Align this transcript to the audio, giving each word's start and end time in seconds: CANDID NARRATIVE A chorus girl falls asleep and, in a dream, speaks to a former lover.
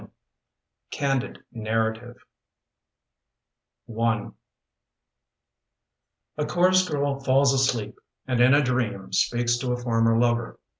CANDID 0.89 1.43
NARRATIVE 1.53 2.17
A 6.35 6.45
chorus 6.47 6.89
girl 6.89 7.19
falls 7.19 7.53
asleep 7.53 7.99
and, 8.25 8.41
in 8.41 8.55
a 8.55 8.63
dream, 8.63 9.13
speaks 9.13 9.57
to 9.59 9.73
a 9.73 9.77
former 9.77 10.17
lover. 10.17 10.57